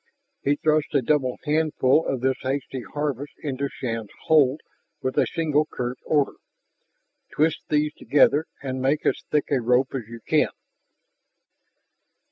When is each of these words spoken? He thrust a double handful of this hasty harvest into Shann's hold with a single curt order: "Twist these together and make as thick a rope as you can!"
He 0.41 0.55
thrust 0.55 0.95
a 0.95 1.03
double 1.03 1.37
handful 1.45 2.07
of 2.07 2.21
this 2.21 2.37
hasty 2.41 2.81
harvest 2.81 3.33
into 3.43 3.69
Shann's 3.69 4.09
hold 4.23 4.61
with 5.03 5.15
a 5.15 5.27
single 5.27 5.67
curt 5.67 5.99
order: 6.03 6.37
"Twist 7.33 7.59
these 7.69 7.93
together 7.93 8.47
and 8.63 8.81
make 8.81 9.05
as 9.05 9.21
thick 9.29 9.51
a 9.51 9.61
rope 9.61 9.93
as 9.93 10.07
you 10.07 10.21
can!" 10.27 10.49